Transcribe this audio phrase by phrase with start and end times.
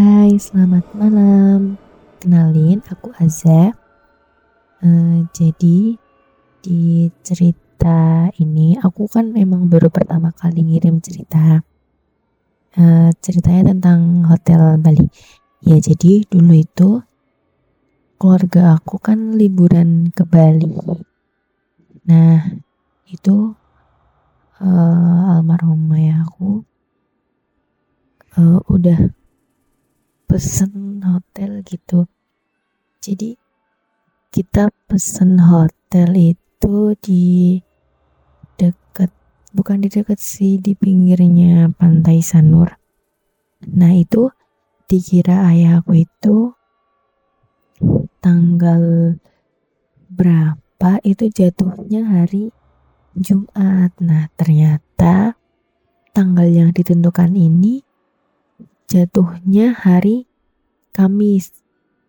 [0.00, 1.76] Hai, selamat malam.
[2.24, 3.76] Kenalin, aku Aza.
[4.80, 6.00] Uh, jadi
[6.64, 11.60] di cerita ini, aku kan memang baru pertama kali ngirim cerita.
[12.80, 15.04] Uh, ceritanya tentang hotel Bali.
[15.60, 17.04] Ya, jadi dulu itu
[18.16, 20.80] keluarga aku kan liburan ke Bali.
[22.08, 22.56] Nah,
[23.04, 23.52] itu
[24.64, 26.64] uh, almarhum ayah aku
[28.40, 29.19] uh, udah
[30.30, 32.06] pesen hotel gitu.
[33.02, 33.34] Jadi
[34.30, 37.58] kita pesen hotel itu di
[38.54, 39.10] deket
[39.50, 42.78] bukan di deket sih di pinggirnya pantai Sanur.
[43.74, 44.30] Nah itu
[44.86, 46.54] dikira ayah aku itu
[48.22, 49.18] tanggal
[50.06, 51.02] berapa?
[51.02, 52.54] Itu jatuhnya hari
[53.18, 53.98] Jumat.
[53.98, 55.34] Nah ternyata
[56.14, 57.82] tanggal yang ditentukan ini
[58.90, 60.29] jatuhnya hari
[60.90, 61.54] Kamis.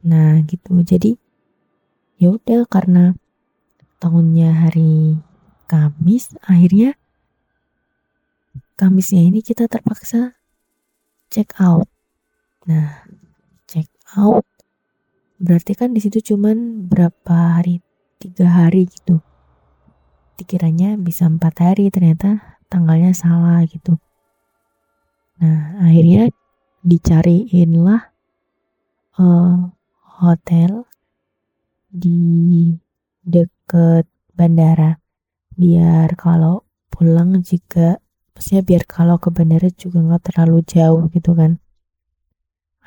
[0.05, 0.81] Nah, gitu.
[0.81, 1.17] Jadi
[2.21, 3.17] ya udah karena
[4.01, 5.21] tahunnya hari
[5.69, 6.97] Kamis, akhirnya
[8.75, 10.33] Kamisnya ini kita terpaksa
[11.29, 11.85] check out.
[12.65, 13.05] Nah,
[13.69, 14.43] check out
[15.41, 17.81] berarti kan di situ cuman berapa hari?
[18.21, 19.17] Tiga hari gitu.
[20.37, 23.97] Dikiranya bisa empat hari, ternyata tanggalnya salah gitu.
[25.41, 26.29] Nah, akhirnya
[26.85, 28.10] dicariinlah
[29.19, 29.71] uh,
[30.21, 30.85] hotel
[31.91, 32.71] di
[33.25, 34.99] deket bandara.
[35.51, 37.99] Biar kalau pulang juga
[38.31, 41.59] maksudnya biar kalau ke bandara juga nggak terlalu jauh gitu kan.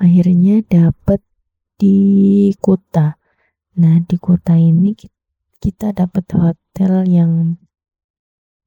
[0.00, 1.20] Akhirnya dapet
[1.78, 3.20] di kota.
[3.78, 4.96] Nah di kota ini
[5.60, 7.60] kita dapet hotel yang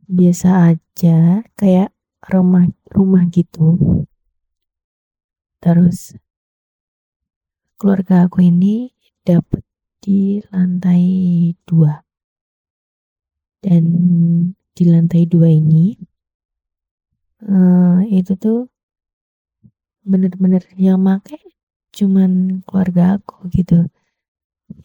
[0.07, 1.91] biasa aja kayak
[2.31, 3.75] rumah rumah gitu.
[5.59, 6.15] Terus
[7.77, 8.89] keluarga aku ini
[9.21, 9.61] dapat
[10.01, 11.05] di lantai
[11.61, 12.01] dua.
[13.61, 13.83] Dan
[14.73, 15.93] di lantai dua ini
[17.45, 18.69] uh, itu tuh
[20.01, 21.37] bener-bener yang make
[21.93, 23.85] cuman keluarga aku gitu.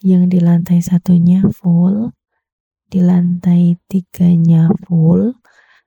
[0.05, 2.13] Yang di lantai satunya full,
[2.93, 5.33] di lantai tiganya full,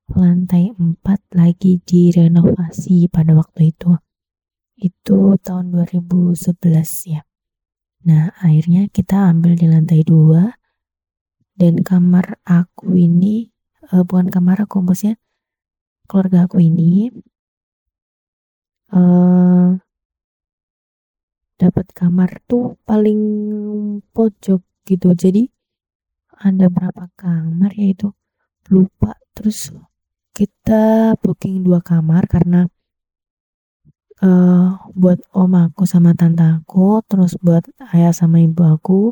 [0.10, 3.94] lantai empat lagi direnovasi pada waktu itu
[4.76, 6.36] itu tahun 2011
[7.08, 7.22] ya.
[8.06, 10.54] Nah, akhirnya kita ambil di lantai dua
[11.56, 13.50] dan kamar aku ini
[13.90, 15.16] uh, bukan kamar aku maksudnya
[16.06, 17.10] keluarga aku ini
[18.94, 19.80] uh,
[21.56, 23.22] dapat kamar tuh paling
[24.12, 25.16] pojok gitu.
[25.16, 25.50] Jadi
[26.36, 28.12] ada berapa kamar yaitu
[28.68, 29.72] lupa terus
[30.36, 32.68] kita booking dua kamar karena
[34.24, 39.12] uh, buat om aku sama tante aku, terus buat ayah sama ibu aku.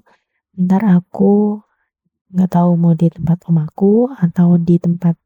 [0.53, 1.59] Ntar aku
[2.33, 5.17] nggak tahu mau di tempat om aku atau di tempat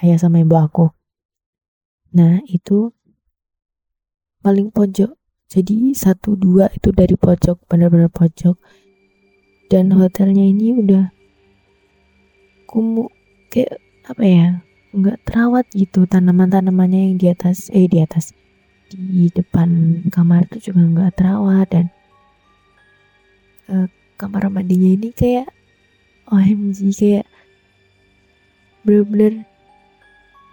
[0.00, 0.86] ayah sama ibu aku.
[2.16, 2.94] Nah itu
[4.40, 5.12] paling pojok.
[5.50, 8.54] Jadi satu dua itu dari pojok, benar-benar pojok.
[9.66, 11.10] Dan hotelnya ini udah
[12.70, 13.10] kumuh
[13.50, 14.46] kayak apa ya
[14.94, 18.34] nggak terawat gitu tanaman-tanamannya yang di atas eh di atas
[18.90, 21.86] di depan kamar itu juga nggak terawat dan
[23.70, 23.86] uh,
[24.18, 25.48] kamar mandinya ini kayak
[26.30, 27.26] OMG kayak
[28.82, 29.46] bener-bener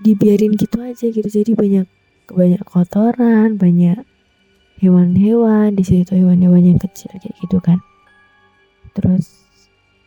[0.01, 1.25] dibiarin gitu aja gitu.
[1.25, 1.87] Jadi banyak
[2.27, 4.03] banyak kotoran banyak
[4.77, 7.81] hewan-hewan di situ hewan-hewan yang kecil kayak gitu kan.
[8.93, 9.47] Terus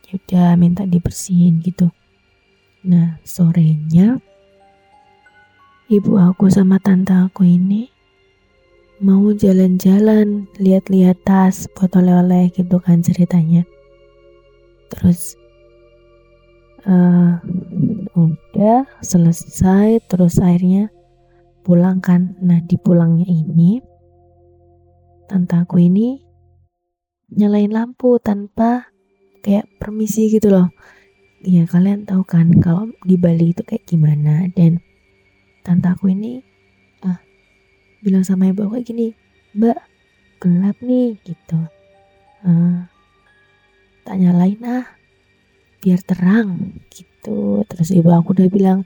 [0.07, 1.91] ya udah minta dibersihin gitu.
[2.87, 4.19] Nah sorenya
[5.91, 7.91] ibu aku sama tante aku ini
[9.01, 13.65] mau jalan-jalan, lihat-lihat tas buat oleh-oleh gitu kan ceritanya.
[14.93, 15.33] Terus
[16.85, 17.41] uh,
[18.13, 20.93] udah selesai, terus akhirnya
[21.65, 22.37] pulang kan.
[22.45, 23.81] Nah di pulangnya ini,
[25.25, 26.21] tante aku ini
[27.33, 28.93] nyalain lampu tanpa
[29.41, 30.69] kayak permisi gitu loh.
[31.41, 34.77] Ya kalian tahu kan kalau di Bali itu kayak gimana dan
[35.65, 36.50] tante aku ini
[38.01, 39.13] bilang sama ibu aku gini
[39.53, 39.77] mbak
[40.41, 41.59] gelap nih gitu.
[42.41, 42.81] Uh,
[44.01, 44.85] tak nyalain ah
[45.81, 47.61] biar terang gitu.
[47.69, 48.79] Terus ibu aku udah bilang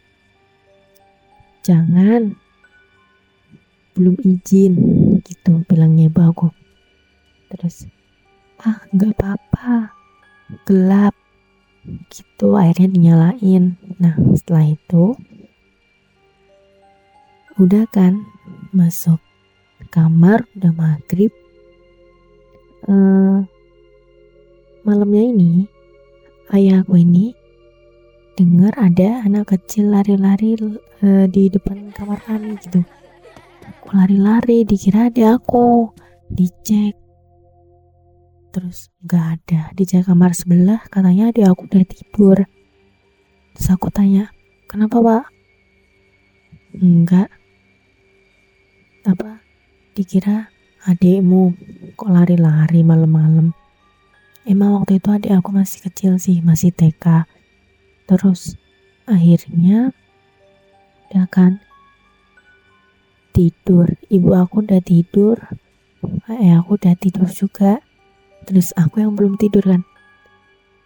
[1.63, 2.35] jangan
[3.95, 4.75] belum izin
[5.23, 6.47] gitu bilangnya ibu aku.
[7.55, 7.87] Terus
[8.59, 9.95] ah nggak apa-apa
[10.67, 11.15] gelap
[12.11, 13.79] gitu akhirnya dinyalain.
[13.95, 15.15] Nah setelah itu
[17.55, 18.34] udah kan
[18.75, 19.23] masuk
[19.87, 21.31] kamar udah maghrib.
[22.85, 23.47] Uh,
[24.83, 25.65] malamnya ini
[26.53, 27.33] ayahku ini
[28.35, 30.59] dengar ada anak kecil lari-lari
[31.01, 32.83] uh, di depan kamar kami gitu.
[33.65, 35.89] Aku lari-lari dikira ada aku
[36.27, 36.93] dicek.
[38.51, 42.37] Terus nggak ada dicek kamar sebelah katanya dia aku udah tidur.
[43.55, 44.29] Terus aku tanya
[44.67, 45.23] kenapa pak?
[46.75, 47.31] Enggak
[49.05, 49.41] apa?
[49.93, 50.49] Dikira
[50.85, 51.53] adikmu
[51.97, 53.53] kok lari-lari malam-malam.
[54.45, 57.25] Emang waktu itu adik aku masih kecil sih masih TK
[58.05, 58.53] terus
[59.09, 59.89] akhirnya
[61.09, 61.61] udah kan?
[63.33, 63.97] Tidur.
[64.09, 65.37] Ibu aku udah tidur.
[66.29, 67.81] Eh aku udah tidur juga.
[68.45, 69.81] Terus aku yang belum tidur kan?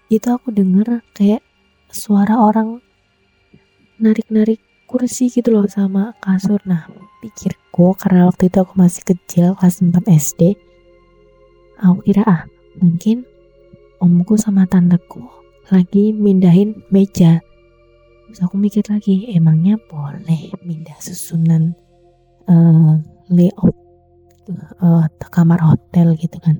[0.08, 1.44] Itu aku denger kayak
[1.92, 2.80] suara orang
[4.00, 6.64] narik-narik kursi gitu loh sama kasur.
[6.66, 6.88] Nah
[7.80, 10.60] pikirku karena waktu itu aku masih kecil kelas 4 SD
[11.80, 12.44] aku kira ah
[12.84, 13.24] mungkin
[14.04, 15.24] omku sama tanteku
[15.72, 17.40] lagi mindahin meja.
[18.28, 21.72] Terus aku mikir lagi emangnya boleh mindah susunan
[22.52, 23.00] uh,
[23.32, 23.76] layout
[24.84, 26.60] uh, kamar hotel gitu kan?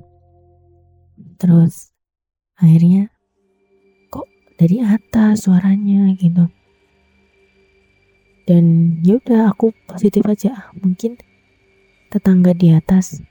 [1.36, 1.92] Terus
[2.56, 3.12] akhirnya
[4.08, 4.24] kok
[4.56, 6.16] dari atas suaranya?
[6.16, 6.59] Gitu
[8.50, 10.74] dan yaudah aku positif aja.
[10.74, 11.14] Mungkin
[12.10, 13.22] tetangga di atas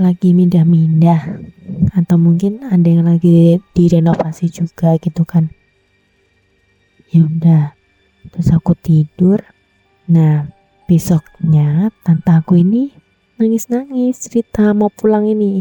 [0.00, 1.44] lagi mindah-mindah.
[1.92, 5.52] Atau mungkin ada yang lagi direnovasi juga gitu kan.
[7.12, 7.76] Ya udah
[8.32, 9.44] terus aku tidur.
[10.08, 10.48] Nah
[10.88, 12.88] besoknya tante aku ini
[13.36, 15.60] nangis-nangis cerita mau pulang ini.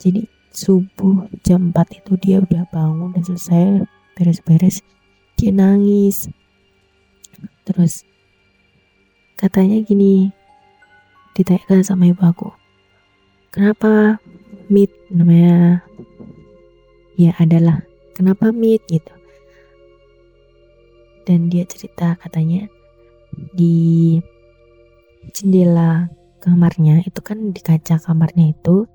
[0.00, 3.84] Jadi subuh jam 4 itu dia udah bangun dan selesai
[4.16, 4.80] beres-beres
[5.36, 6.32] dia nangis.
[7.68, 8.07] Terus
[9.38, 10.34] Katanya gini,
[11.38, 12.50] ditanyakan sama ibu aku,
[13.54, 14.18] kenapa
[14.66, 15.86] meet namanya?
[17.14, 17.86] Ya adalah,
[18.18, 19.14] kenapa meet gitu.
[21.22, 22.66] Dan dia cerita katanya
[23.54, 24.18] di
[25.30, 26.10] jendela
[26.42, 28.90] kamarnya itu kan di kaca kamarnya itu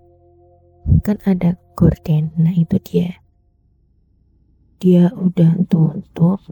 [1.07, 2.35] kan ada gorden.
[2.35, 3.15] Nah itu dia.
[4.83, 6.43] Dia udah tutup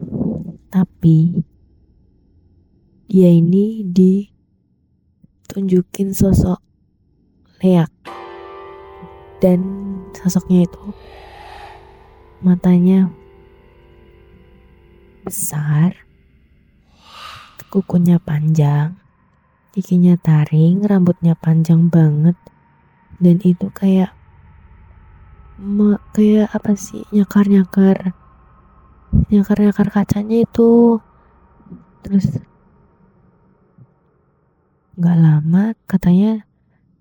[0.72, 1.44] tapi
[3.12, 6.56] dia ini ditunjukin sosok
[7.60, 7.92] leak.
[9.36, 9.60] Dan
[10.16, 10.96] sosoknya itu
[12.40, 13.12] matanya
[15.28, 15.92] besar
[17.68, 18.96] kukunya panjang
[19.76, 22.40] giginya taring rambutnya panjang banget.
[23.20, 24.16] Dan itu kayak
[26.16, 28.16] kayak apa sih nyakar nyakar
[29.28, 30.96] nyakar nyakar kacanya itu.
[32.00, 32.40] Terus
[34.92, 36.44] Gak lama katanya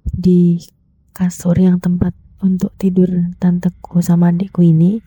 [0.07, 0.63] di
[1.11, 5.03] kasur yang tempat untuk tidur tanteku sama adikku ini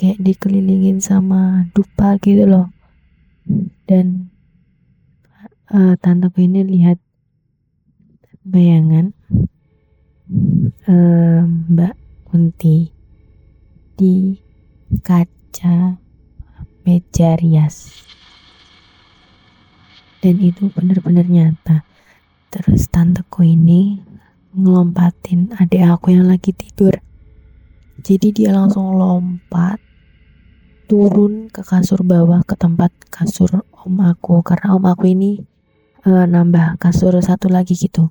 [0.00, 2.72] kayak dikelilingin sama dupa gitu loh.
[3.84, 4.32] Dan
[5.68, 6.96] uh, tanteku ini lihat
[8.48, 9.12] bayangan
[10.88, 11.94] uh, Mbak
[12.24, 12.88] Kunti
[14.00, 14.40] di
[15.04, 16.00] kaca
[16.88, 18.08] meja rias.
[20.24, 21.89] Dan itu benar-benar nyata
[22.50, 24.02] Terus tanteku ini
[24.50, 26.98] ngelompatin adik aku yang lagi tidur.
[28.02, 29.78] Jadi dia langsung lompat
[30.90, 35.46] turun ke kasur bawah ke tempat kasur om aku karena om aku ini
[36.02, 38.10] uh, nambah kasur satu lagi gitu.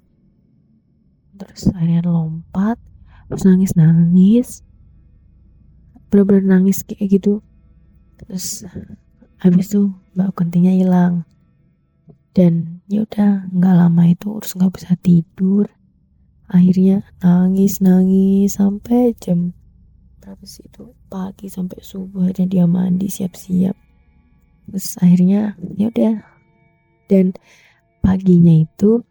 [1.36, 2.80] Terus akhirnya lompat,
[3.28, 4.64] terus nangis nangis,
[6.08, 7.44] bener-bener nangis kayak gitu.
[8.24, 8.64] Terus
[9.44, 11.28] habis itu mbak kuntinya hilang
[12.40, 15.68] dan ya udah nggak lama itu terus nggak bisa tidur.
[16.48, 19.52] Akhirnya nangis nangis sampai jam
[20.24, 20.96] berapa sih itu?
[21.12, 23.76] Pagi sampai subuh akhirnya dia mandi siap-siap.
[24.72, 26.16] Terus akhirnya ya udah.
[27.12, 27.36] Dan
[28.00, 29.04] paginya itu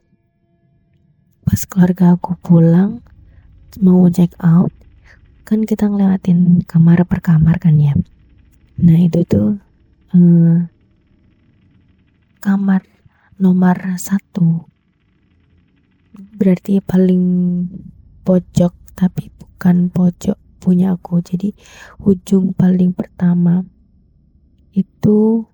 [1.45, 3.05] pas keluarga aku pulang
[3.85, 4.73] mau check out
[5.45, 7.93] kan kita ngelewatin kamar per kamar kan ya?
[8.81, 9.61] Nah itu tuh
[10.17, 10.65] eh,
[12.41, 12.89] kamar
[13.39, 14.67] nomor satu.
[16.35, 17.25] Berarti paling
[18.27, 21.23] pojok tapi bukan pojok punya aku.
[21.23, 21.55] Jadi
[22.03, 23.63] ujung paling pertama
[24.75, 25.47] itu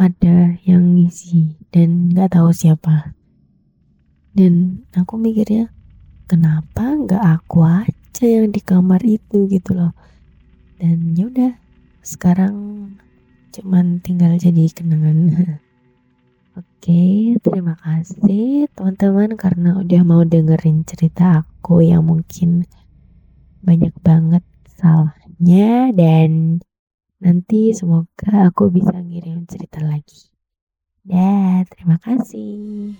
[0.00, 3.12] ada yang ngisi dan nggak tahu siapa.
[4.32, 5.68] Dan aku mikirnya
[6.24, 9.92] kenapa nggak aku aja yang di kamar itu gitu loh.
[10.80, 11.60] Dan yaudah
[12.00, 12.56] sekarang
[13.52, 15.60] cuman tinggal jadi kenangan
[16.82, 22.66] Oke, terima kasih teman-teman karena udah mau dengerin cerita aku yang mungkin
[23.62, 26.58] banyak banget salahnya dan
[27.22, 30.26] nanti semoga aku bisa ngirim cerita lagi.
[31.06, 32.98] Ya, terima kasih.